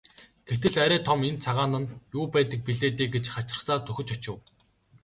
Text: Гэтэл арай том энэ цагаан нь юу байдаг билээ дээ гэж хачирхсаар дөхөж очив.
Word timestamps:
Гэтэл 0.49 0.75
арай 0.85 1.01
том 1.07 1.19
энэ 1.27 1.41
цагаан 1.45 1.73
нь 1.81 1.93
юу 2.17 2.25
байдаг 2.35 2.59
билээ 2.67 2.91
дээ 2.97 3.07
гэж 3.15 3.25
хачирхсаар 3.33 3.81
дөхөж 3.83 4.09
очив. 4.15 4.37